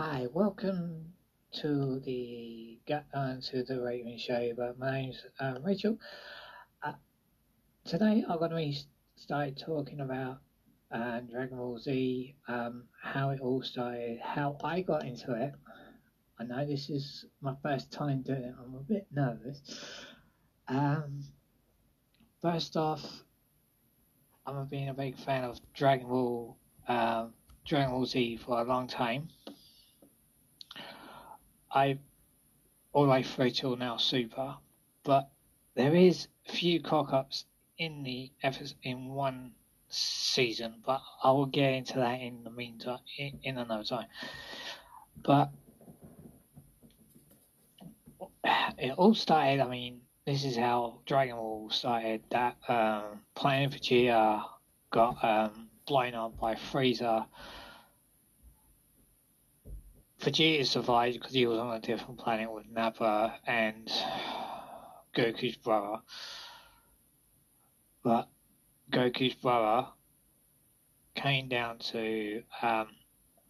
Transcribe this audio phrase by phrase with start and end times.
[0.00, 1.12] Hi, welcome
[1.54, 4.52] to the get uh, to the Raven Show.
[4.56, 5.98] But my name's uh, Rachel.
[6.80, 6.92] Uh,
[7.84, 8.78] today I'm going to be
[9.16, 10.38] start talking about
[10.92, 15.52] uh, Dragon Ball Z, um, how it all started, how I got into it.
[16.38, 18.54] I know this is my first time doing it.
[18.56, 19.60] I'm a bit nervous.
[20.68, 21.24] Um,
[22.40, 23.04] first off,
[24.46, 26.56] I've been a big fan of Dragon Ball,
[26.86, 27.32] um,
[27.66, 29.30] Dragon Ball Z for a long time.
[31.78, 31.98] I
[32.92, 34.56] way through till now super,
[35.04, 35.30] but
[35.76, 37.44] there is a few cock ups
[37.78, 39.52] in the efforts in one
[39.88, 44.06] season, but I will get into that in the meantime in, in another time.
[45.22, 45.50] But
[48.78, 49.60] it all started.
[49.60, 52.22] I mean, this is how Dragon Ball started.
[52.30, 54.42] That um, Planet Vegeta
[54.90, 57.26] got um, blown up by Frieza
[60.20, 63.90] Vegeta survived because he was on a different planet with Nappa and
[65.16, 66.02] Goku's brother.
[68.02, 68.28] But
[68.90, 69.88] Goku's brother
[71.14, 72.88] came down to um,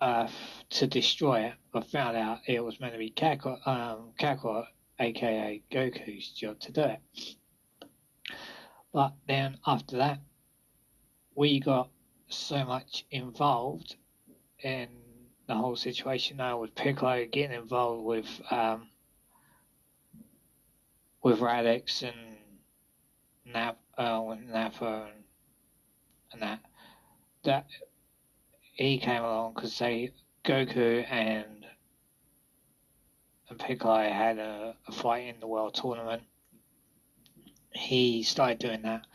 [0.00, 4.66] Earth to destroy it, but found out it was meant to be Kakarot, um, Kakarot,
[5.00, 7.00] aka Goku's job to do it.
[8.92, 10.20] But then after that,
[11.34, 11.90] we got
[12.28, 13.96] so much involved
[14.62, 14.88] in
[15.48, 18.88] the whole situation now with Piccolo getting involved with um,
[21.22, 22.36] with Raditz and
[23.46, 25.24] Nap uh, with Nappa and,
[26.32, 26.60] and that.
[27.44, 27.66] That
[28.74, 30.12] he came along because they
[30.44, 31.64] Goku and
[33.48, 36.22] and Piccolo had a, a fight in the World Tournament.
[37.72, 39.06] He started doing that,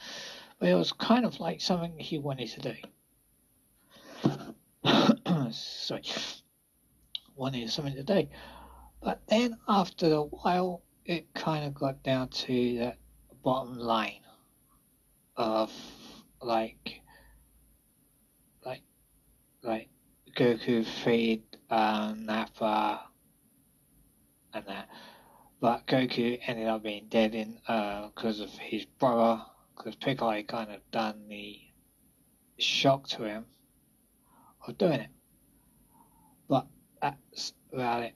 [0.58, 2.73] but it was kind of like something he wanted to do
[5.54, 6.04] sorry,
[7.36, 8.28] one wanted something to do.
[9.02, 12.98] But then after a while, it kind of got down to that
[13.44, 14.22] bottom line
[15.36, 15.72] of
[16.42, 17.02] like,
[18.66, 18.83] like,
[19.61, 19.89] like
[20.36, 23.02] Goku feed um, Nappa
[24.54, 24.88] and that.
[25.60, 29.42] But Goku ended up being dead in because uh, of his brother,
[29.76, 31.60] because Piccolo kind of done the
[32.58, 33.45] shock to him
[34.67, 35.10] of doing it.
[37.03, 38.14] That's about it.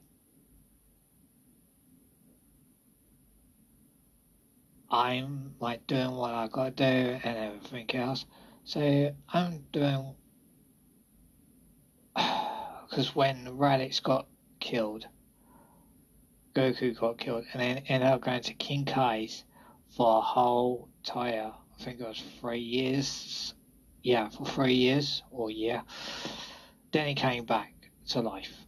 [4.90, 6.84] I'm like doing what I gotta do
[7.22, 8.24] and everything else.
[8.64, 10.14] So I'm doing
[12.16, 14.26] because when Raditz got
[14.58, 15.06] killed,
[16.54, 19.44] Goku got killed, and then ended up going to King Kai's
[19.94, 23.52] for a whole entire, I think it was three years.
[24.02, 25.82] Yeah, for three years or yeah.
[26.90, 27.74] Then he came back
[28.06, 28.64] to life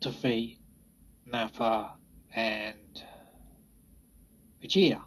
[0.00, 0.58] defeat
[1.26, 1.92] Nappa
[2.34, 3.04] and
[4.62, 5.02] Vegeta.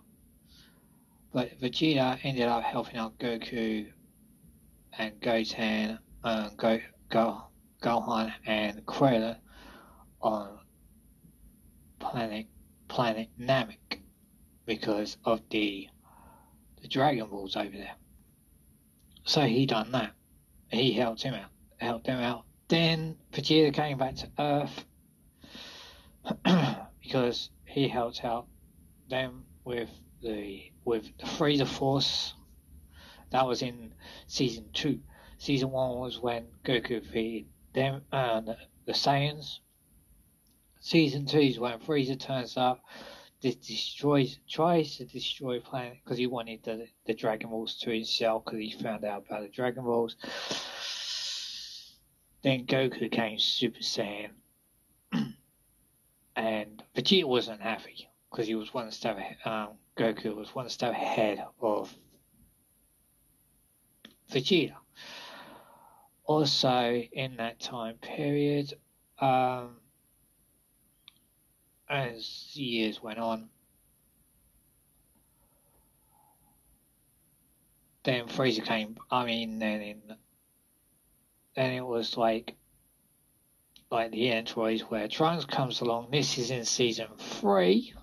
[1.33, 3.87] But Vegeta ended up helping out Goku
[4.97, 7.43] and Goten and Go, Go,
[7.81, 9.37] Gohan and Krillin
[10.21, 10.59] on
[11.99, 12.47] planet
[12.87, 13.99] planet Namek
[14.65, 15.87] because of the
[16.81, 17.95] the Dragon Balls over there.
[19.25, 20.11] So he done that.
[20.69, 21.49] He helped him out
[21.83, 22.45] helped them out.
[22.73, 24.85] Then Vegeta came back to Earth
[27.03, 28.47] because he helped out
[29.07, 29.91] them with
[30.23, 32.33] the with the Frieza Force.
[33.29, 33.93] That was in
[34.25, 35.01] season two.
[35.37, 37.45] Season one was when Goku defeated
[37.75, 39.59] them uh, the, Saiyans.
[40.79, 42.83] Season two is when Frieza turns up,
[43.39, 48.61] destroys tries to destroy planet because he wanted the the Dragon Balls to himself because
[48.61, 50.15] he found out about the Dragon Balls.
[52.43, 54.31] Then Goku became Super Saiyan,
[56.35, 61.45] and Vegeta wasn't happy because he was one step um, Goku was one step ahead
[61.61, 61.95] of
[64.29, 64.75] Vegeta.
[66.25, 68.73] Also, in that time period,
[69.19, 69.77] um,
[71.89, 73.49] as years went on,
[78.03, 78.97] then Frieza came.
[79.09, 80.01] I mean, then in
[81.55, 82.55] then it was like
[83.91, 86.09] like the androids where Trunks comes along.
[86.11, 87.93] This is in season three.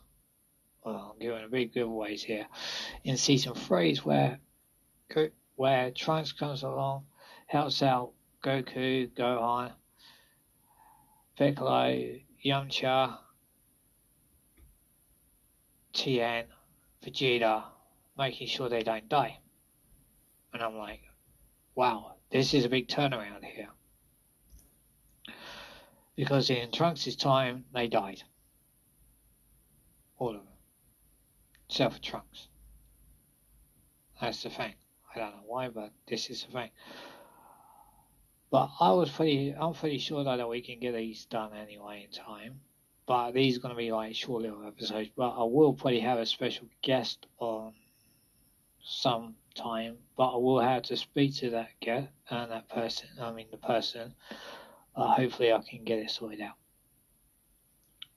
[0.84, 2.46] Well, I'm giving a big giveaways here.
[3.04, 4.38] In season three is where
[5.56, 7.04] where Trunks comes along,
[7.46, 8.12] helps out
[8.42, 9.72] Goku, Gohan,
[11.36, 13.18] Piccolo, Yamcha,
[15.92, 16.44] Tien,
[17.04, 17.64] Vegeta,
[18.16, 19.38] making sure they don't die.
[20.52, 21.02] And I'm like,
[21.74, 23.68] wow, this is a big turnaround here.
[26.20, 28.22] because in Trunks' time they died.
[30.18, 30.52] All of them.
[31.68, 32.48] Except for Trunks.
[34.20, 34.74] That's the thing.
[35.14, 36.70] I don't know why, but this is the thing.
[38.50, 42.10] But I was pretty, I'm pretty sure that we can get these done anyway in
[42.10, 42.60] time.
[43.06, 45.08] But these are going to be like short little episodes.
[45.16, 47.72] But I will probably have a special guest on
[48.82, 49.96] some time.
[50.16, 53.08] But I will have to speak to that guy and that person.
[53.20, 54.14] I mean the person.
[54.94, 56.56] Uh, hopefully, I can get it sorted out.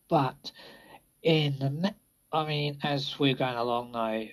[0.10, 0.52] But
[1.22, 1.96] in the, ne-
[2.32, 4.24] I mean, as we're going along now,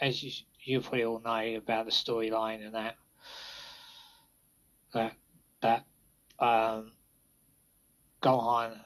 [0.00, 0.30] as you
[0.62, 2.96] you probably all know about the storyline and that
[4.92, 5.12] that
[5.62, 5.84] that
[6.38, 6.92] um,
[8.22, 8.80] Gohan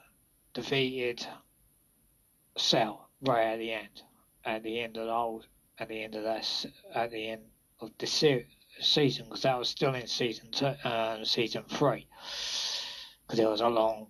[0.52, 1.26] defeated
[2.56, 4.02] Cell right at the end,
[4.44, 5.42] at the end of the whole,
[5.80, 7.42] at the end of that, at the end
[7.80, 8.46] of the se-
[8.80, 12.06] season, because that was still in season two, uh, season three,
[13.26, 14.08] because it was a long,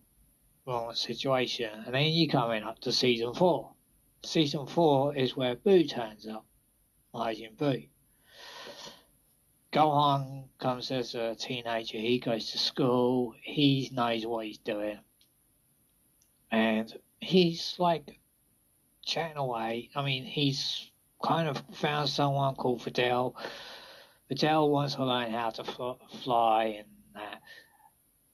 [0.67, 3.73] long situation, and then you come in up to season four.
[4.25, 6.45] Season four is where Boo turns up,
[7.15, 7.85] Majin Boo.
[9.73, 11.99] Gohan comes as a teenager.
[11.99, 13.35] He goes to school.
[13.41, 14.99] He knows what he's doing,
[16.51, 18.19] and he's like
[19.05, 19.91] chatting away.
[19.95, 20.90] I mean, he's
[21.23, 22.81] kind of found someone called.
[22.81, 23.35] Videl
[24.71, 27.41] wants to learn how to fly and that.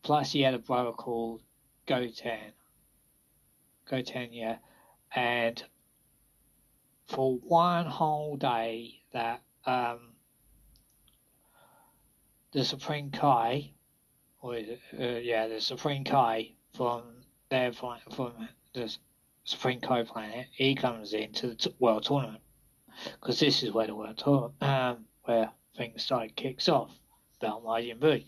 [0.03, 1.41] Plus, he had a brother called
[1.87, 2.53] Goten.
[3.91, 4.59] Goten, yeah.
[5.15, 5.63] And
[7.07, 10.13] for one whole day, that um,
[12.53, 13.71] the Supreme Kai,
[14.43, 17.03] or it, uh, yeah, the Supreme Kai from
[17.49, 17.93] their from
[18.75, 18.95] the
[19.45, 22.43] Supreme Kai planet, he comes into the t- World Tournament
[23.21, 26.91] because this is where the World Tournament, um, where things started kicks off
[27.41, 28.25] about Majin Buu.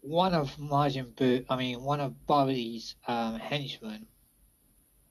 [0.00, 4.06] One of Majin Buu, I mean, one of Babidi's um, henchmen,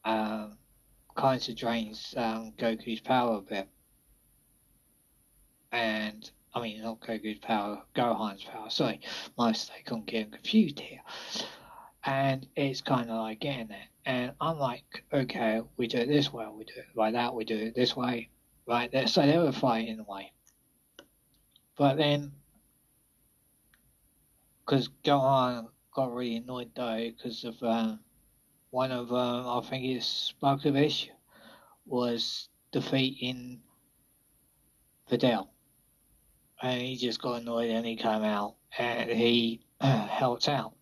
[0.06, 0.58] um,
[1.16, 3.68] kind of drains um, Goku's power a bit
[5.72, 8.70] and I mean not Goku's power, Gohan's power.
[8.70, 9.00] Sorry,
[9.38, 9.90] my mistake.
[9.92, 11.02] I'm getting confused here.
[12.08, 13.90] And it's kind of like getting there.
[14.06, 17.44] And I'm like, okay, we do it this way, we do it like that, we
[17.44, 18.30] do it this way,
[18.66, 19.08] right there.
[19.08, 20.32] So they were fighting the way.
[21.78, 22.32] But then,
[24.66, 28.00] because Gohan got really annoyed though, because of um,
[28.70, 31.10] one of um, I think it's Spopovich
[31.86, 33.60] was defeating
[35.12, 35.50] Videl
[36.62, 40.77] and he just got annoyed and he came out and he uh, helped out.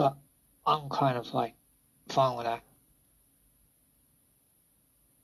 [0.00, 0.16] But
[0.66, 1.56] I'm kind of like
[2.08, 2.62] fine with that.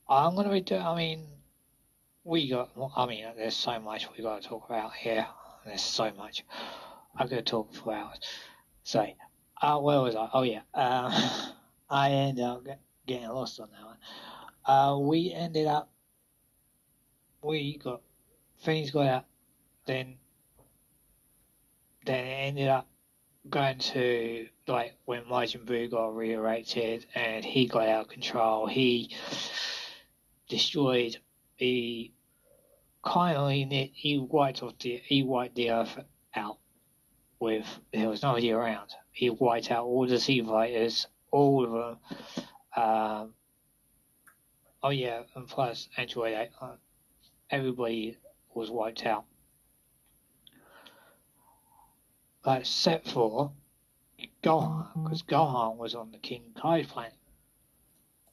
[0.06, 0.82] I'm gonna be doing.
[0.82, 1.26] I mean,
[2.24, 2.68] we got.
[2.94, 5.26] I mean, there's so much we got to talk about here.
[5.64, 6.44] There's so much.
[7.16, 8.18] I could talk for hours.
[8.82, 9.06] So,
[9.62, 10.28] uh, where was I?
[10.34, 10.60] Oh yeah.
[10.74, 11.48] Uh,
[11.88, 12.66] I ended up
[13.06, 13.96] getting lost on that one.
[14.66, 15.88] Uh, we ended up
[17.40, 18.02] we got
[18.60, 19.24] things got out,
[19.86, 20.16] then
[22.04, 22.86] then it ended up
[23.50, 28.66] going to like when Buu got reerected and he got out of control.
[28.66, 29.14] He
[30.48, 31.16] destroyed
[31.58, 32.12] the
[33.04, 35.98] kindly he wiped off the he wiped the earth
[36.34, 36.58] out
[37.38, 38.90] with there was nobody around.
[39.12, 42.84] He wiped out all the Z fighters, all of them.
[42.84, 43.34] Um,
[44.82, 46.72] oh yeah, and plus Android uh,
[47.50, 48.18] everybody
[48.54, 49.24] was wiped out.
[52.46, 53.50] But except for
[54.40, 57.12] Gohan, because Gohan was on the King Kai planet,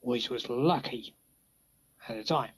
[0.02, 1.16] which was lucky
[2.08, 2.52] at the time.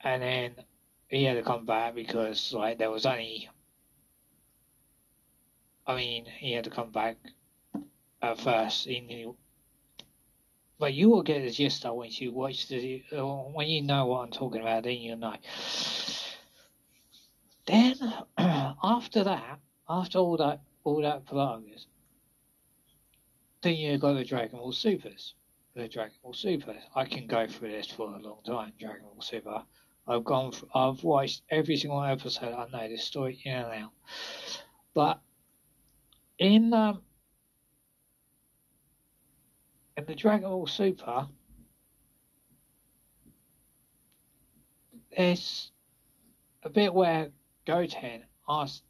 [0.00, 0.54] And then
[1.08, 3.50] he had to come back because like there was only
[5.86, 7.18] I mean, he had to come back
[8.22, 8.86] at first.
[8.86, 9.36] He knew
[10.78, 14.20] but you will get the gist when you watch the uh, when you know what
[14.20, 15.36] I'm talking about, then you'll know.
[17.66, 17.96] Then
[18.86, 21.86] after that, after all that all that Pelagius,
[23.60, 25.34] then you got the Dragon Ball Supers.
[25.74, 26.76] The Dragon Ball Super.
[26.94, 28.72] I can go through this for a long time.
[28.78, 29.62] Dragon Ball Super.
[30.06, 30.52] I've gone.
[30.52, 32.54] For, I've watched every single episode.
[32.54, 33.90] I know the story in and out.
[34.94, 35.20] But
[36.38, 37.02] in um,
[39.96, 41.26] in the Dragon Ball Super,
[45.16, 45.72] there's
[46.62, 47.30] a bit where
[47.66, 48.84] Goten asked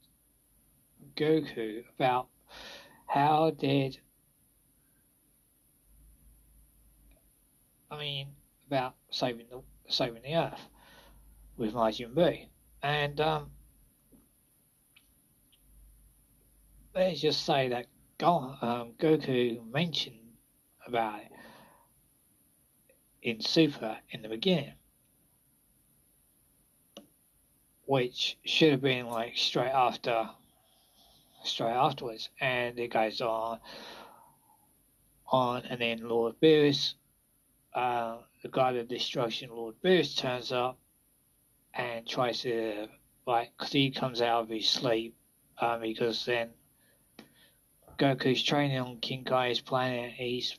[1.17, 2.29] Goku about
[3.07, 3.99] how did
[7.91, 8.29] I mean
[8.67, 10.69] about saving the saving the Earth,
[11.57, 12.47] with Majin Buu.
[12.83, 13.51] And um,
[16.95, 17.87] let's just say that
[18.19, 20.17] Go, um, Goku mentioned
[20.87, 21.31] about it
[23.23, 24.75] in Super in the beginning,
[27.87, 30.29] which should have been like straight after,
[31.45, 33.61] straight afterwards, and it goes on,
[35.29, 36.95] on, and then Lord Beerus,
[37.75, 40.79] uh, the God of Destruction, Lord Beerus, turns up
[41.75, 42.89] and tries to
[43.25, 45.15] like, cause he comes out of his sleep,
[45.61, 46.51] um, because then
[47.99, 50.13] Goku's training on King Kai's planet.
[50.13, 50.57] He's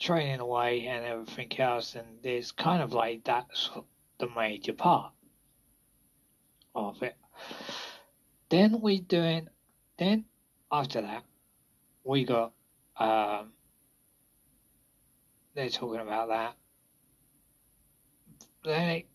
[0.00, 3.70] training away and everything else, and there's kind of like that's
[4.18, 5.12] the major part
[6.74, 7.16] of it.
[8.48, 9.48] Then we doing,
[9.98, 10.24] then
[10.70, 11.24] after that,
[12.04, 12.52] we got,
[12.96, 13.52] um,
[15.54, 16.54] they're talking about that.
[18.64, 19.06] Then it,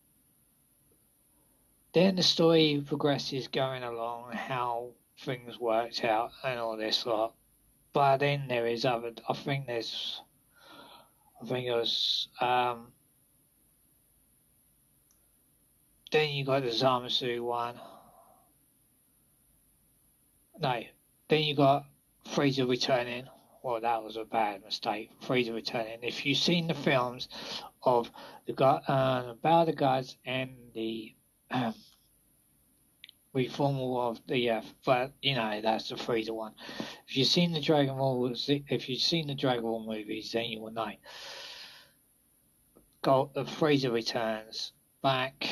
[1.94, 7.34] then the story progresses going along how things worked out and all this lot.
[7.94, 9.14] But then there is other.
[9.30, 10.22] I think there's.
[11.42, 12.28] I think it was.
[12.42, 12.92] Um,
[16.12, 17.76] then you got the Zamasu one.
[20.60, 20.82] No,
[21.28, 21.86] then you got
[22.30, 23.28] Frieza returning.
[23.64, 25.10] Well, that was a bad mistake.
[25.22, 26.00] Frieza returning.
[26.04, 27.28] If you've seen the films
[27.84, 28.10] of
[28.46, 31.16] the God, uh, Battle the Gods and the
[31.52, 31.74] um,
[33.34, 36.54] of the F, but you know that's the Frieza one.
[37.08, 40.62] If you've seen the Dragon Ball, if you've seen the Dragon Ball movies, then you
[40.62, 40.92] will know.
[43.02, 44.72] Gold, the Frieza returns
[45.04, 45.48] back,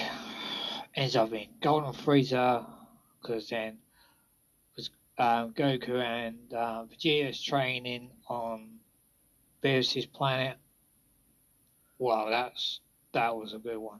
[0.95, 2.65] ends up in Golden Frieza,
[3.21, 3.77] because then
[4.75, 8.79] was um, Goku and uh, Vegeta's training on
[9.63, 10.57] Beerus's planet.
[11.97, 12.79] Wow, that's
[13.13, 13.99] that was a good one.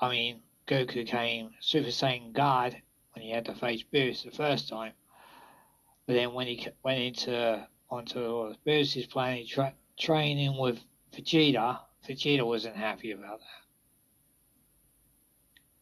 [0.00, 2.76] I mean, Goku came Super Saiyan God
[3.12, 4.92] when he had to face Beerus the first time.
[6.06, 10.78] But then when he went into onto Beerus's planet tra- training with
[11.12, 13.67] Vegeta, Vegeta wasn't happy about that.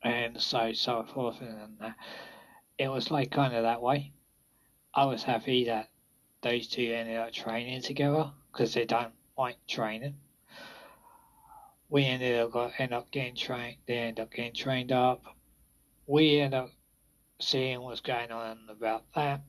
[0.06, 1.86] And so so forth and that.
[1.86, 1.92] Uh,
[2.78, 4.12] it was like kind of that way.
[4.94, 5.88] I was happy that
[6.42, 10.16] those two ended up training together because they don't like training
[11.88, 13.76] we ended up end up getting trained.
[13.86, 15.24] They end up getting trained up.
[16.06, 16.70] We end up
[17.40, 19.42] seeing what's going on about that.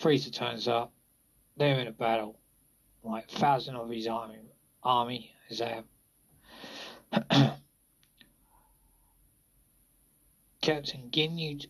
[0.00, 0.92] Frieza turns up.
[1.56, 2.38] They're in a battle.
[3.02, 4.38] Like thousand of his army
[4.82, 5.84] army is there.
[10.66, 11.64] Captain Ginyu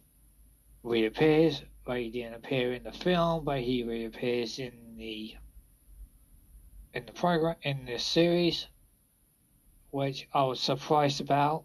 [0.83, 5.37] reappears, but he didn't appear in the film, but he reappears in the
[6.95, 8.69] in the program in the series,
[9.91, 11.65] which I was surprised about.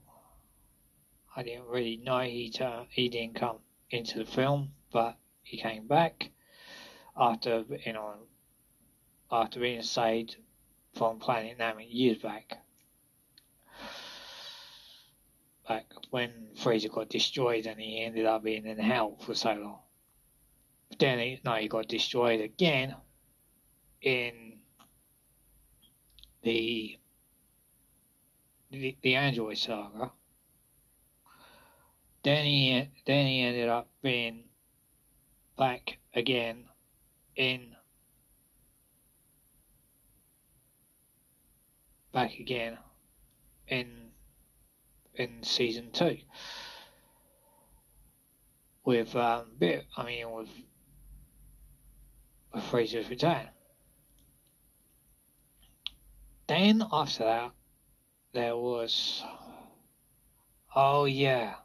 [1.33, 2.51] I didn't really know he
[2.89, 3.59] he didn't come
[3.89, 6.31] into the film, but he came back
[7.15, 8.27] after you know
[9.31, 10.35] after being saved
[10.95, 12.57] from Planet Namek years back.
[15.67, 19.79] Back when Frieza got destroyed and he ended up being in hell for so long.
[20.89, 22.95] But then he, no, he got destroyed again
[24.01, 24.59] in
[26.43, 26.97] the
[28.71, 30.11] the, the Android saga.
[32.23, 34.43] Then he then he ended up being
[35.57, 36.65] back again
[37.35, 37.75] in
[42.11, 42.77] back again
[43.67, 44.10] in
[45.21, 46.17] in season two
[48.83, 50.49] with um bit I mean with
[52.53, 53.47] with Frieza's return.
[56.47, 57.51] Then after that,
[58.33, 59.23] there was,
[60.75, 61.55] oh yeah,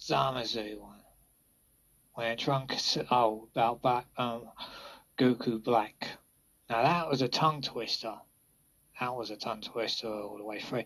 [0.00, 0.94] Zamasu one.
[2.14, 4.48] When Trunks, oh, about back, um,
[5.16, 6.08] Goku Black.
[6.68, 8.14] Now that was a tongue twister.
[8.98, 10.82] That was a tongue twister all the way through.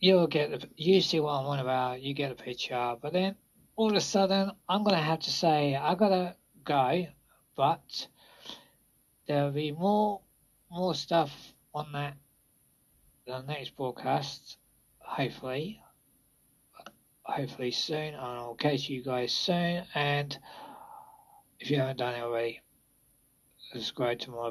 [0.00, 3.36] You'll get the, you see what I'm on about, you get a picture, but then
[3.76, 7.06] all of a sudden, I'm to have to say, I got to go,
[7.56, 8.06] but
[9.26, 10.20] there'll be more
[10.70, 11.32] more stuff
[11.74, 12.16] on that
[13.30, 14.58] the next broadcast,
[14.98, 15.80] hopefully.
[17.22, 19.84] Hopefully soon, and I'll catch you guys soon.
[19.94, 20.36] And
[21.60, 22.60] if you haven't done it already,
[23.72, 24.50] subscribe to my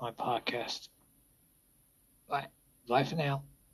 [0.00, 0.88] my podcast.
[2.28, 2.48] Bye.
[2.86, 3.44] Bye for now.